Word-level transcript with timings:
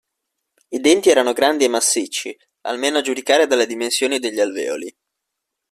I 0.69 0.79
denti 0.79 1.11
erano 1.11 1.31
grandi 1.31 1.63
e 1.65 1.67
massicci, 1.67 2.35
almeno 2.61 2.97
a 2.97 3.01
giudicare 3.01 3.45
dalle 3.45 3.67
dimensioni 3.67 4.17
degli 4.17 4.39
alveoli. 4.39 4.91